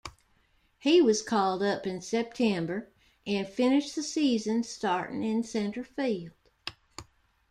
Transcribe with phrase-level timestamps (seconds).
[0.79, 2.89] He was called up in September,
[3.27, 6.31] and finished the season starting in center field.